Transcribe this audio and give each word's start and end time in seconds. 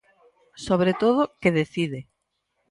Sobre 0.65 0.93
todo, 1.01 1.21
que 1.41 1.55
decide. 1.59 1.99